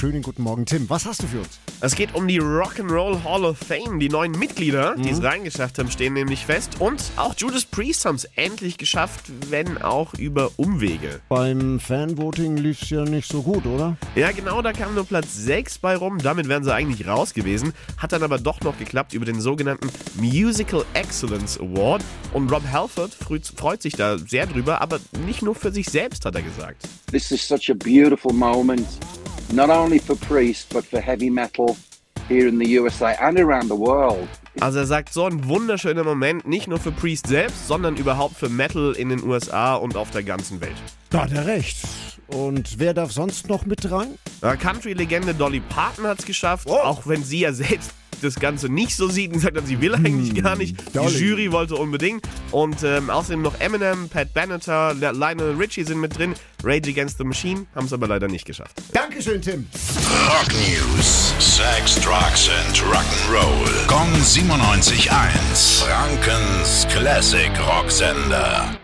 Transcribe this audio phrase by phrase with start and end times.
[0.00, 0.88] Schönen guten Morgen, Tim.
[0.88, 1.58] Was hast du für uns?
[1.80, 3.98] Es geht um die Rock'n'Roll Hall of Fame.
[3.98, 6.76] Die neuen Mitglieder, die es reingeschafft haben, stehen nämlich fest.
[6.78, 11.18] Und auch Judas Priest haben es endlich geschafft, wenn auch über Umwege.
[11.28, 13.96] Beim Fanvoting lief es ja nicht so gut, oder?
[14.14, 16.18] Ja, genau, da kam nur Platz 6 bei rum.
[16.18, 17.72] Damit wären sie eigentlich raus gewesen.
[17.96, 19.88] Hat dann aber doch noch geklappt über den sogenannten
[20.20, 22.04] Musical Excellence Award.
[22.32, 26.24] Und Rob Halford freu- freut sich da sehr drüber, aber nicht nur für sich selbst,
[26.24, 26.86] hat er gesagt.
[27.10, 28.86] This is such a beautiful moment,
[29.52, 31.76] not only for Priest, but for heavy metal
[32.28, 34.28] here in the USA and around the world.
[34.60, 38.48] Also er sagt, so ein wunderschöner Moment, nicht nur für Priest selbst, sondern überhaupt für
[38.48, 40.76] Metal in den USA und auf der ganzen Welt.
[41.10, 41.76] Da hat er recht.
[42.26, 44.18] Und wer darf sonst noch mit rein?
[44.42, 48.96] Äh, Country-Legende Dolly Parton hat es geschafft, auch wenn sie ja selbst das Ganze nicht
[48.96, 50.76] so sieht und gesagt hat, sie will eigentlich gar nicht.
[50.94, 50.98] Die.
[50.98, 52.26] Jury wollte unbedingt.
[52.50, 56.34] Und ähm, außerdem noch Eminem, Pat Benatar, Lionel Richie sind mit drin.
[56.64, 58.76] Rage Against the Machine haben es aber leider nicht geschafft.
[58.92, 59.66] Dankeschön, Tim.
[60.28, 61.34] Rock News.
[61.38, 63.86] Sex, Drugs and Rock'n'Roll.
[63.86, 65.84] Kong 97.1.
[65.84, 68.77] Frankens Classic Rocksender.